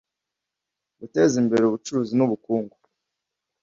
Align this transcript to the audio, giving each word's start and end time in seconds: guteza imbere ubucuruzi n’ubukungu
guteza 0.99 1.35
imbere 1.41 1.63
ubucuruzi 1.65 2.13
n’ubukungu 2.15 2.75